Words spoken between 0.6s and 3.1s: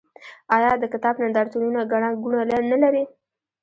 د کتاب نندارتونونه ګڼه ګوڼه نلري؟